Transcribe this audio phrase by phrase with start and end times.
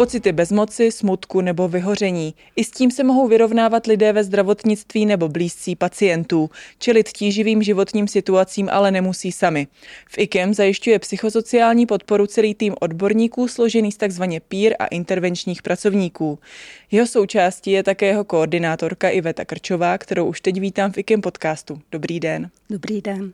[0.00, 2.34] Pocity bezmoci, smutku nebo vyhoření.
[2.56, 6.50] I s tím se mohou vyrovnávat lidé ve zdravotnictví nebo blízcí pacientů.
[6.78, 9.66] Čelit tíživým životním situacím ale nemusí sami.
[10.08, 14.22] V IKEM zajišťuje psychosociální podporu celý tým odborníků složený z tzv.
[14.48, 16.38] peer a intervenčních pracovníků.
[16.90, 21.80] Jeho součástí je také jeho koordinátorka Iveta Krčová, kterou už teď vítám v IKEM podcastu.
[21.92, 22.50] Dobrý den.
[22.70, 23.32] Dobrý den.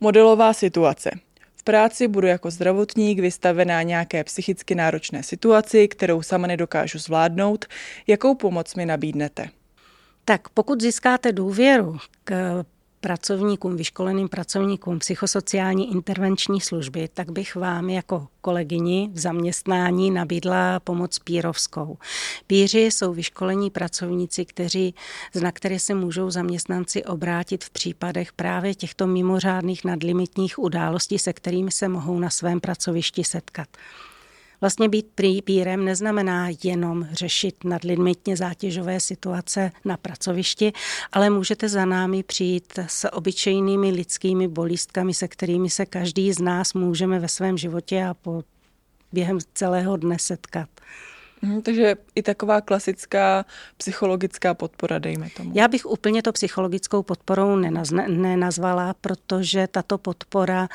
[0.00, 1.10] Modelová situace.
[1.60, 7.64] V práci budu jako zdravotník vystavená nějaké psychicky náročné situaci, kterou sama nedokážu zvládnout.
[8.06, 9.48] Jakou pomoc mi nabídnete?
[10.24, 12.64] Tak pokud získáte důvěru k
[13.00, 21.18] pracovníkům, vyškoleným pracovníkům psychosociální intervenční služby, tak bych vám jako kolegyni v zaměstnání nabídla pomoc
[21.18, 21.98] pírovskou.
[22.46, 24.94] Píři jsou vyškolení pracovníci, kteří,
[25.42, 31.70] na které se můžou zaměstnanci obrátit v případech právě těchto mimořádných nadlimitních událostí, se kterými
[31.70, 33.68] se mohou na svém pracovišti setkat.
[34.60, 35.06] Vlastně být
[35.44, 40.72] pírem neznamená jenom řešit nadlimitně zátěžové situace na pracovišti,
[41.12, 46.74] ale můžete za námi přijít s obyčejnými lidskými bolístkami, se kterými se každý z nás
[46.74, 48.42] můžeme ve svém životě a po
[49.12, 50.68] během celého dne setkat.
[51.42, 53.44] Hmm, takže i taková klasická
[53.76, 55.52] psychologická podpora, dejme tomu.
[55.54, 57.56] Já bych úplně to psychologickou podporou
[58.08, 60.68] nenazvala, protože tato podpora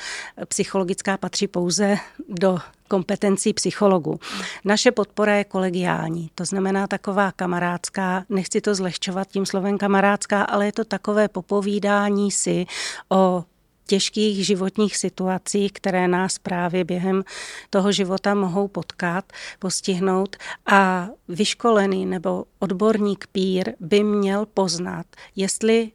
[0.47, 1.97] psychologická patří pouze
[2.29, 4.19] do kompetencí psychologů.
[4.65, 10.65] Naše podpora je kolegiální, to znamená taková kamarádská, nechci to zlehčovat tím slovem kamarádská, ale
[10.65, 12.65] je to takové popovídání si
[13.09, 13.43] o
[13.87, 17.23] těžkých životních situací, které nás právě během
[17.69, 25.91] toho života mohou potkat, postihnout a vyškolený nebo odborník pír by měl poznat, jestli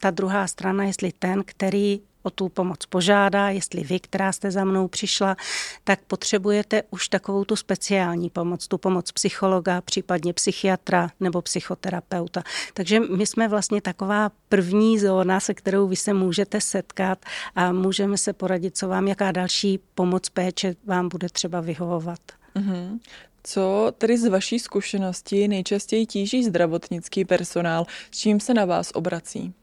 [0.00, 4.64] ta druhá strana, jestli ten, který o tu pomoc požádá, jestli vy, která jste za
[4.64, 5.36] mnou přišla,
[5.84, 12.42] tak potřebujete už takovou tu speciální pomoc, tu pomoc psychologa, případně psychiatra nebo psychoterapeuta.
[12.74, 17.18] Takže my jsme vlastně taková první zóna, se kterou vy se můžete setkat
[17.54, 22.20] a můžeme se poradit, co vám, jaká další pomoc péče vám bude třeba vyhovovat.
[22.56, 22.98] Mm-hmm.
[23.44, 29.54] Co tedy z vaší zkušenosti nejčastěji tíží zdravotnický personál, s čím se na vás obrací?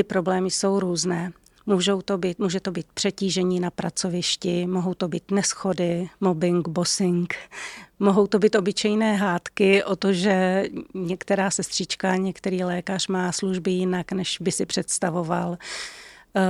[0.00, 1.32] Ty problémy jsou různé.
[1.66, 7.34] Můžou to být, může to být přetížení na pracovišti, mohou to být neschody, mobbing, bossing,
[7.98, 14.12] mohou to být obyčejné hádky o to, že některá sestřička, některý lékař má služby jinak,
[14.12, 15.58] než by si představoval.
[16.36, 16.40] Eh,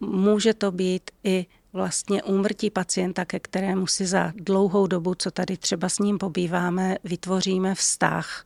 [0.00, 5.56] může to být i vlastně úmrtí pacienta, ke kterému si za dlouhou dobu, co tady
[5.56, 8.44] třeba s ním pobýváme, vytvoříme vztah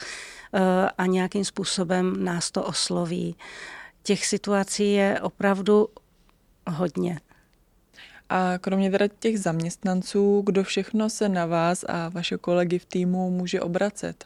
[0.54, 3.36] eh, a nějakým způsobem nás to osloví
[4.02, 5.88] těch situací je opravdu
[6.70, 7.20] hodně.
[8.28, 13.30] A kromě teda těch zaměstnanců, kdo všechno se na vás a vaše kolegy v týmu
[13.30, 14.24] může obracet?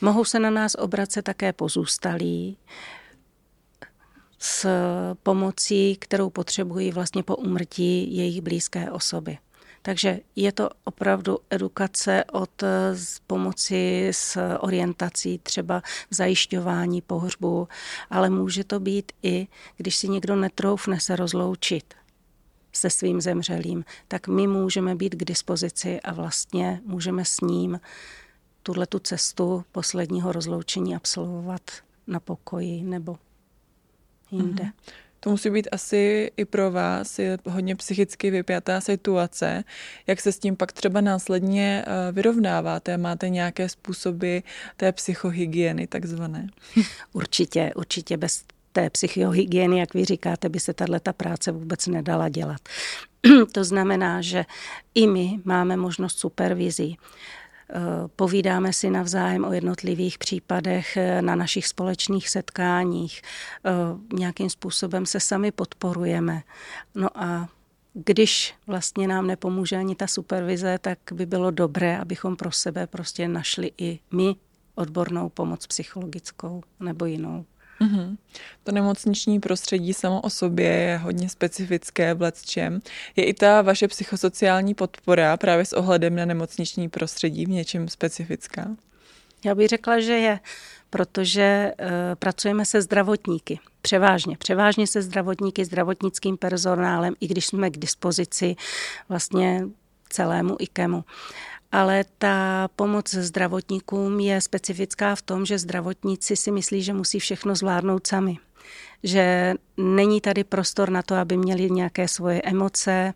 [0.00, 2.56] Mohou se na nás obracet také pozůstalí
[4.38, 4.66] s
[5.22, 9.38] pomocí, kterou potřebují vlastně po umrtí jejich blízké osoby.
[9.82, 12.68] Takže je to opravdu edukace od eh,
[13.26, 17.68] pomoci s orientací, třeba v zajišťování pohřbu,
[18.10, 21.94] ale může to být i, když si někdo netroufne se rozloučit
[22.72, 27.80] se svým zemřelým, tak my můžeme být k dispozici a vlastně můžeme s ním
[28.62, 31.70] tuhle tu cestu posledního rozloučení absolvovat
[32.06, 33.18] na pokoji nebo
[34.30, 34.62] jinde.
[34.62, 34.72] Mm-hmm.
[35.24, 39.64] To musí být asi i pro vás je hodně psychicky vypjatá situace.
[40.06, 42.98] Jak se s tím pak třeba následně eh, vyrovnáváte?
[42.98, 44.38] Máte nějaké způsoby
[44.76, 46.46] té psychohygieny takzvané?
[47.12, 52.60] Určitě, určitě bez té psychohygieny, jak vy říkáte, by se tato práce vůbec nedala dělat.
[53.52, 54.44] to znamená, že
[54.94, 56.98] i my máme možnost supervizí.
[57.74, 63.22] Eh, povídáme si navzájem o jednotlivých případech eh, na našich společných setkáních.
[63.64, 63.70] Eh,
[64.16, 66.42] nějakým způsobem se sami podporujeme.
[66.94, 67.48] No a
[67.94, 73.28] když vlastně nám nepomůže ani ta supervize, tak by bylo dobré, abychom pro sebe prostě
[73.28, 74.36] našli i my
[74.74, 77.44] odbornou pomoc psychologickou nebo jinou.
[77.82, 78.16] Mm-hmm.
[78.64, 82.80] To nemocniční prostředí samo o sobě je hodně specifické v letčem.
[83.16, 88.76] Je i ta vaše psychosociální podpora právě s ohledem na nemocniční prostředí v něčem specifická?
[89.44, 90.40] Já bych řekla, že je,
[90.90, 91.86] protože uh,
[92.18, 93.58] pracujeme se zdravotníky.
[93.82, 94.36] Převážně.
[94.36, 98.56] Převážně se zdravotníky, zdravotnickým personálem, i když jsme k dispozici
[99.08, 99.64] vlastně
[100.12, 101.04] celému IKEMu.
[101.72, 107.54] Ale ta pomoc zdravotníkům je specifická v tom, že zdravotníci si myslí, že musí všechno
[107.54, 108.38] zvládnout sami
[109.02, 113.14] že není tady prostor na to, aby měli nějaké svoje emoce,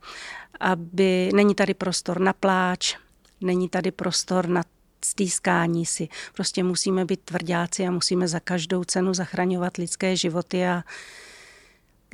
[0.60, 2.96] aby není tady prostor na pláč,
[3.40, 4.62] není tady prostor na
[5.04, 6.08] stýskání si.
[6.34, 10.82] Prostě musíme být tvrdáci a musíme za každou cenu zachraňovat lidské životy a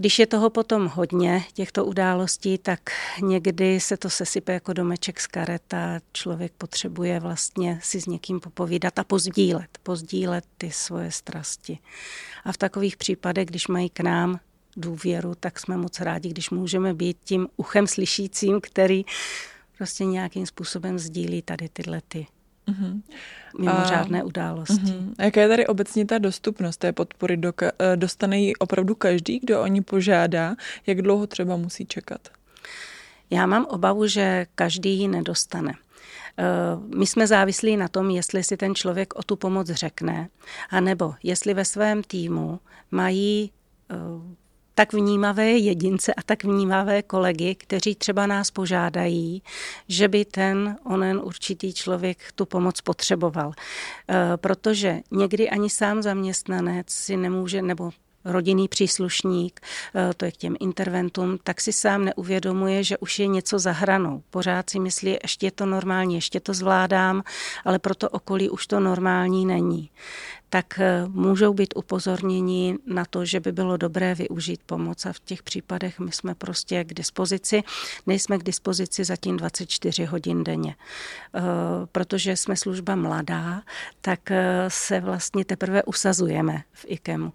[0.02, 2.80] když je toho potom hodně, těchto událostí, tak
[3.22, 8.40] někdy se to sesype jako domeček z karet a člověk potřebuje vlastně si s někým
[8.40, 11.78] popovídat a pozdílet, pozdílet ty svoje strasti.
[12.44, 14.40] A v takových případech, když mají k nám
[14.76, 19.04] důvěru, tak jsme moc rádi, když můžeme být tím uchem slyšícím, který
[19.78, 22.26] prostě nějakým způsobem sdílí tady tyhle ty
[22.68, 23.02] mm-hmm.
[23.58, 24.74] mimořádné a, události.
[24.74, 25.14] Mm-hmm.
[25.18, 27.36] A jaká je tady obecně ta dostupnost té podpory?
[27.36, 30.56] Doka- eh, dostane ji opravdu každý, kdo o ní požádá?
[30.86, 32.28] Jak dlouho třeba musí čekat?
[33.30, 35.72] Já mám obavu, že každý ji nedostane.
[36.38, 36.44] Eh,
[36.96, 40.28] my jsme závislí na tom, jestli si ten člověk o tu pomoc řekne,
[40.70, 42.60] anebo jestli ve svém týmu
[42.90, 43.52] mají
[43.90, 43.94] eh,
[44.82, 49.42] tak vnímavé jedince a tak vnímavé kolegy, kteří třeba nás požádají,
[49.88, 53.52] že by ten onen určitý člověk tu pomoc potřeboval.
[54.08, 57.90] Eh, protože někdy ani sám zaměstnanec si nemůže, nebo
[58.24, 59.60] rodinný příslušník,
[59.94, 63.72] eh, to je k těm interventům, tak si sám neuvědomuje, že už je něco za
[63.72, 64.22] hranou.
[64.30, 67.22] Pořád si myslí, ještě je to normální, ještě to zvládám,
[67.64, 69.90] ale pro to okolí už to normální není
[70.52, 75.20] tak eh, můžou být upozorněni na to, že by bylo dobré využít pomoc a v
[75.20, 77.62] těch případech my jsme prostě k dispozici.
[78.06, 80.74] Nejsme k dispozici zatím 24 hodin denně.
[81.34, 81.40] Eh,
[81.92, 83.62] protože jsme služba mladá,
[84.00, 87.32] tak eh, se vlastně teprve usazujeme v IKEMu.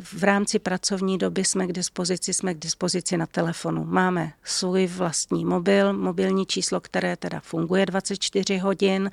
[0.00, 3.84] V rámci pracovní doby jsme k dispozici, jsme k dispozici na telefonu.
[3.84, 9.10] Máme svůj vlastní mobil, mobilní číslo, které teda funguje 24 hodin.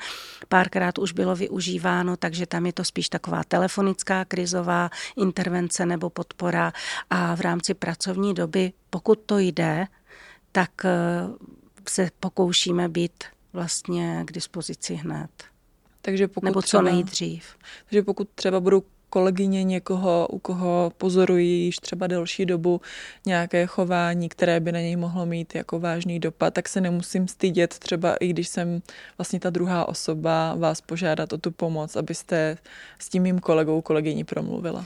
[0.48, 6.10] Párkrát už bylo využíváno, takže tam je to spíš tak taková telefonická krizová intervence nebo
[6.10, 6.74] podpora
[7.10, 9.88] a v rámci pracovní doby, pokud to jde,
[10.52, 10.90] tak eh,
[11.90, 13.24] se pokoušíme být
[13.54, 15.30] vlastně k dispozici hned.
[16.02, 17.56] Takže pokud nebo co třeba, nejdřív.
[17.86, 22.82] Takže pokud třeba budou kolegyně někoho, u koho pozorují již třeba delší dobu
[23.26, 27.80] nějaké chování, které by na něj mohlo mít jako vážný dopad, tak se nemusím stydět
[27.80, 28.82] třeba i když jsem
[29.18, 32.58] vlastně ta druhá osoba vás požádat o tu pomoc, abyste
[33.00, 34.86] s tím mým kolegou, kolegyní promluvila.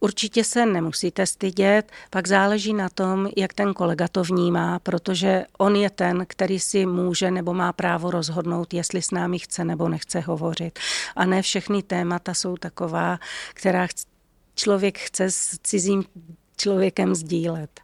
[0.00, 5.76] Určitě se nemusíte stydět, pak záleží na tom, jak ten kolega to vnímá, protože on
[5.76, 10.20] je ten, který si může nebo má právo rozhodnout, jestli s námi chce nebo nechce
[10.20, 10.78] hovořit.
[11.16, 13.18] A ne všechny témata jsou taková,
[13.54, 13.88] která
[14.54, 16.04] člověk chce s cizím
[16.56, 17.80] člověkem sdílet.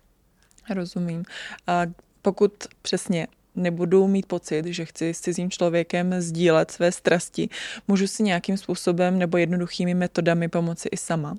[0.71, 1.25] Rozumím.
[1.67, 1.83] A
[2.23, 2.53] pokud
[2.83, 7.49] přesně nebudu mít pocit, že chci s cizím člověkem sdílet své strasti,
[7.89, 11.37] můžu si nějakým způsobem nebo jednoduchými metodami pomoci i sama?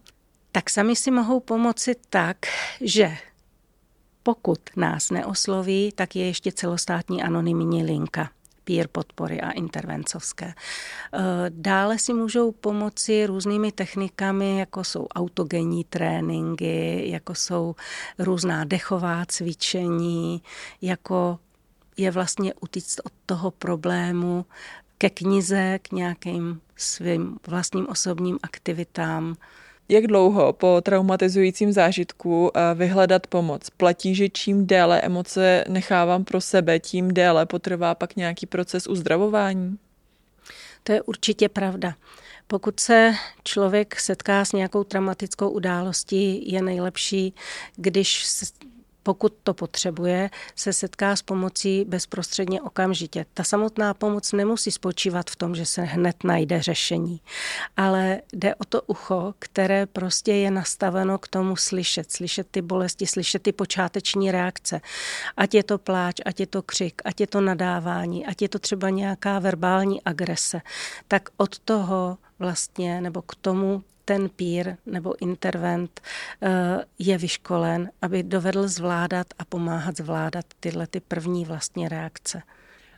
[0.57, 2.37] Tak sami si mohou pomoci tak,
[2.81, 3.17] že
[4.23, 8.29] pokud nás neosloví, tak je ještě celostátní anonymní linka
[8.63, 10.45] peer podpory a intervencovské.
[10.45, 10.53] E,
[11.49, 17.75] dále si můžou pomoci různými technikami, jako jsou autogenní tréninky, jako jsou
[18.19, 20.41] různá dechová cvičení,
[20.81, 21.39] jako
[21.97, 24.45] je vlastně utíct od toho problému
[24.97, 29.35] ke knize, k nějakým svým vlastním osobním aktivitám.
[29.89, 33.69] Jak dlouho po traumatizujícím zážitku eh, vyhledat pomoc?
[33.69, 39.77] Platí, že čím déle emoce nechávám pro sebe, tím déle potrvá pak nějaký proces uzdravování?
[40.83, 41.95] To je určitě pravda.
[42.47, 43.13] Pokud se
[43.43, 47.33] člověk setká s nějakou traumatickou událostí, je nejlepší,
[47.75, 48.25] když
[49.07, 53.25] pokud to potřebuje, se setká s pomocí bezprostředně okamžitě.
[53.33, 57.21] Ta samotná pomoc nemusí spočívat v tom, že se hned najde řešení,
[57.77, 63.07] ale jde o to ucho, které prostě je nastaveno k tomu slyšet, slyšet ty bolesti,
[63.07, 64.81] slyšet ty počáteční reakce.
[65.37, 68.59] Ať je to pláč, ať je to křik, ať je to nadávání, ať je to
[68.59, 70.61] třeba nějaká verbální agrese,
[71.07, 76.01] tak od toho vlastně, nebo k tomu ten pír nebo intervent
[76.41, 76.49] eh,
[76.99, 82.41] je vyškolen, aby dovedl zvládat a pomáhat zvládat tyhle ty první vlastně reakce.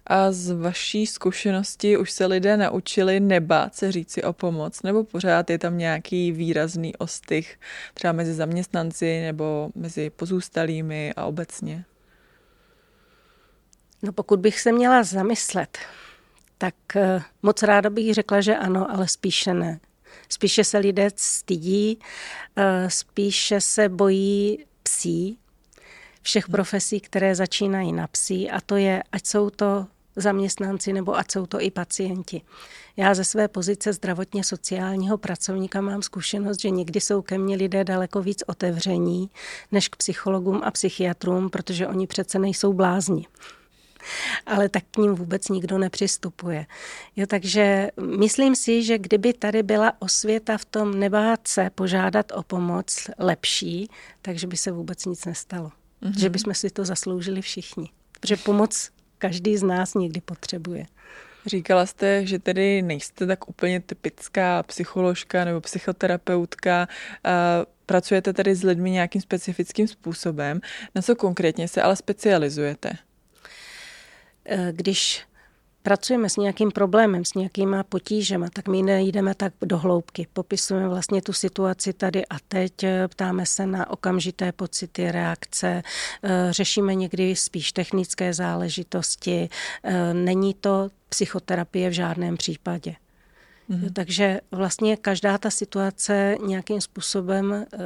[0.08, 5.50] A z vaší zkušenosti už se lidé naučili nebát se říci o pomoc, nebo pořád
[5.50, 7.60] je tam nějaký výrazný ostych
[7.94, 11.86] třeba mezi zaměstnanci nebo mezi pozůstalými a obecně?
[14.01, 15.78] No pokud bych se měla zamyslet,
[16.58, 19.80] tak eh, moc ráda bych řekla, že ano, ale spíše ne.
[20.30, 22.00] Spíše se lidé stydí,
[22.56, 25.38] eh, spíše se bojí psí,
[26.22, 31.32] všech profesí, které začínají na psí a to je, ať jsou to zaměstnanci nebo ať
[31.32, 32.42] jsou to i pacienti.
[32.98, 37.84] Já ze své pozice zdravotně sociálního pracovníka mám zkušenost, že někdy jsou ke mně lidé
[37.84, 39.30] daleko víc otevření
[39.72, 43.28] než k psychologům a psychiatrům, protože oni přece nejsou blázni
[44.46, 46.65] ale tak k ním vůbec nikdo nepřistupuje.
[47.15, 52.44] Jo, takže myslím si, že kdyby tady byla osvěta v tom nebát se požádat o
[52.44, 53.89] pomoc lepší,
[54.22, 55.72] takže by se vůbec nic nestalo.
[56.01, 56.20] Mm-hmm.
[56.20, 57.89] Že bychom si to zasloužili všichni.
[58.20, 60.86] Protože pomoc každý z nás někdy potřebuje.
[61.46, 66.88] Říkala jste, že tedy nejste tak úplně typická psycholožka nebo psychoterapeutka.
[67.86, 70.62] Pracujete tedy s lidmi nějakým specifickým způsobem.
[70.96, 72.91] Na co konkrétně se ale specializujete?
[74.46, 75.25] Eh, když
[75.84, 80.27] pracujeme s nějakým problémem, s nějakýma potížemi, tak my nejdeme tak do hloubky.
[80.34, 85.84] Popisujeme vlastně tu situaci tady a teď, eh, ptáme se na okamžité pocity, reakce,
[86.24, 89.50] eh, řešíme někdy spíš technické záležitosti.
[90.13, 92.96] Není to psychoterapie v žádném případě.
[93.69, 93.93] Mm-hmm.
[93.93, 97.77] Takže vlastně každá ta situace nějakým způsobem eh,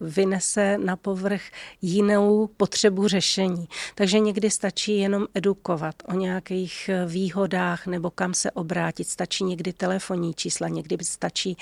[0.00, 1.42] vynese na povrch
[1.82, 3.68] jinou potřebu řešení.
[3.94, 9.08] Takže někdy stačí jenom edukovat o nějakých eh, výhodách nebo kam se obrátit.
[9.08, 11.56] Stačí někdy telefonní čísla, někdy stačí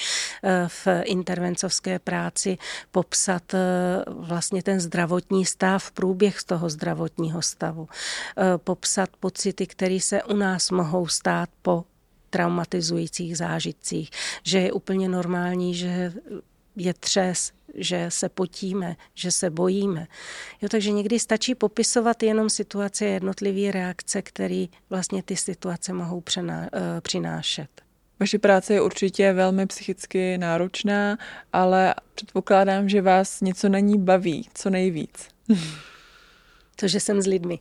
[0.44, 2.58] eh, v intervencovské práci
[2.90, 3.42] popsat
[4.06, 7.88] vlastně ten zdravotní stav, průběh toho zdravotního stavu.
[8.56, 11.84] Popsat pocity, které se u nás mohou stát po
[12.34, 14.10] traumatizujících zážitcích,
[14.42, 16.12] že je úplně normální, že
[16.76, 20.06] je třes, že se potíme, že se bojíme.
[20.62, 26.60] Jo, takže někdy stačí popisovat jenom situace jednotlivé reakce, které vlastně ty situace mohou přená,
[26.60, 26.68] uh,
[27.00, 27.68] přinášet.
[28.20, 31.18] Vaše práce je určitě velmi psychicky náročná,
[31.52, 35.28] ale předpokládám, že vás něco na ní baví, co nejvíc.
[36.76, 37.58] To, že jsem s lidmi.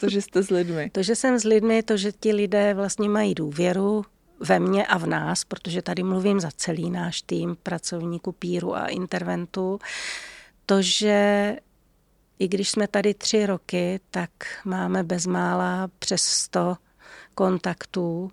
[0.00, 0.90] To, že jste s lidmi.
[0.92, 4.04] To, že jsem s lidmi, to, že ti lidé vlastně mají důvěru
[4.40, 8.86] ve mně a v nás, protože tady mluvím za celý náš tým pracovníků píru a
[8.86, 9.78] interventu,
[10.66, 11.56] to, že
[12.38, 14.30] i když jsme tady tři roky, tak
[14.64, 16.76] máme bezmála přes 100
[17.34, 18.32] kontaktů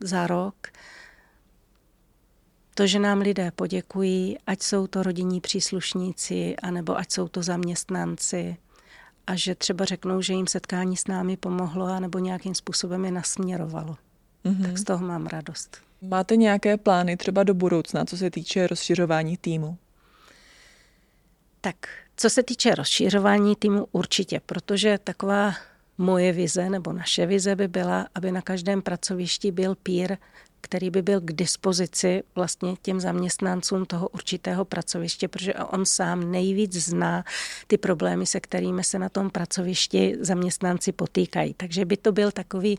[0.00, 0.68] za rok.
[2.74, 8.56] To, že nám lidé poděkují, ať jsou to rodinní příslušníci, anebo ať jsou to zaměstnanci,
[9.28, 13.96] a že třeba řeknou, že jim setkání s námi pomohlo nebo nějakým způsobem je nasměrovalo.
[14.44, 14.62] Mm-hmm.
[14.62, 15.78] Tak z toho mám radost.
[16.02, 19.76] Máte nějaké plány třeba do budoucna, co se týče rozšiřování týmu?
[21.60, 21.76] Tak,
[22.16, 25.54] co se týče rozšiřování týmu, určitě, protože taková
[25.98, 30.16] moje vize nebo naše vize by byla, aby na každém pracovišti byl pír,
[30.60, 36.76] který by byl k dispozici vlastně těm zaměstnancům toho určitého pracoviště, protože on sám nejvíc
[36.76, 37.24] zná
[37.66, 41.54] ty problémy, se kterými se na tom pracovišti zaměstnanci potýkají.
[41.54, 42.78] Takže by to byl takový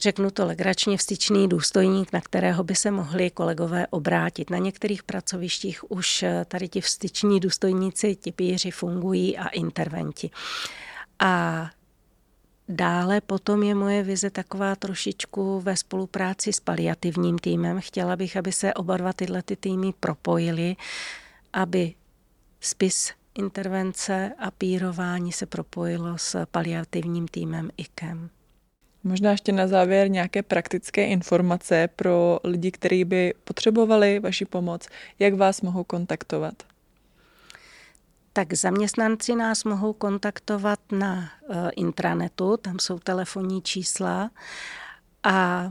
[0.00, 4.50] řeknu to legračně, vstyčný důstojník, na kterého by se mohli kolegové obrátit.
[4.50, 10.30] Na některých pracovištích už tady ti vstyční důstojníci, ti píři fungují a interventi.
[11.18, 11.70] A
[12.74, 17.80] Dále potom je moje vize taková trošičku ve spolupráci s paliativním týmem.
[17.80, 20.76] Chtěla bych, aby se oba dva tyhle ty týmy propojily,
[21.52, 21.94] aby
[22.60, 28.30] spis intervence a pírování se propojilo s paliativním týmem IKEM.
[29.04, 34.88] Možná ještě na závěr nějaké praktické informace pro lidi, kteří by potřebovali vaši pomoc,
[35.18, 36.71] jak vás mohou kontaktovat
[38.32, 44.30] tak zaměstnanci nás mohou kontaktovat na eh, intranetu, tam jsou telefonní čísla
[45.22, 45.68] a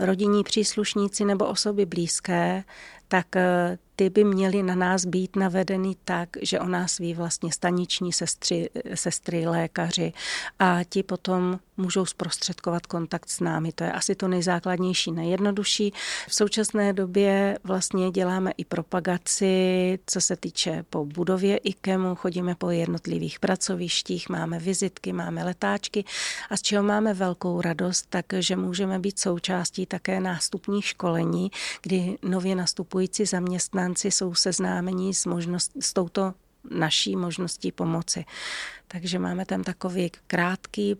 [0.00, 2.64] rodinní příslušníci nebo osoby blízké,
[3.08, 7.52] tak eh, ty by měly na nás být navedeny tak, že o nás ví vlastně
[7.52, 10.12] staniční sestry, sestry, lékaři
[10.58, 13.72] a ti potom můžou zprostředkovat kontakt s námi.
[13.72, 15.92] To je asi to nejzákladnější, nejjednodušší.
[16.28, 22.70] V současné době vlastně děláme i propagaci, co se týče po budově IKEMu, chodíme po
[22.70, 26.04] jednotlivých pracovištích, máme vizitky, máme letáčky
[26.50, 31.50] a z čeho máme velkou radost, takže můžeme být součástí také nástupních školení,
[31.82, 36.34] kdy nově nastupující zaměstnanci zaměstnanci jsou seznámení s, možnost, s touto
[36.70, 38.24] naší možností pomoci.
[38.88, 40.96] Takže máme tam takový krátký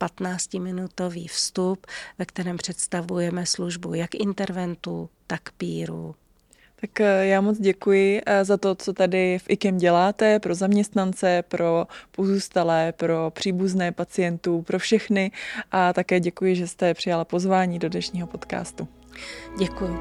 [0.00, 1.86] 15-minutový vstup,
[2.18, 6.14] ve kterém představujeme službu jak interventu, tak píru.
[6.80, 11.42] Tak eh, já moc děkuji eh, za to, co tady v IKEM děláte pro zaměstnance,
[11.48, 15.30] pro pozůstalé, pro příbuzné pacientů, pro všechny
[15.70, 18.88] a také děkuji, že jste přijala pozvání do dnešního podcastu.
[19.58, 19.98] Děkuji.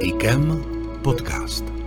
[0.00, 0.64] IKEM
[1.02, 1.83] podcast.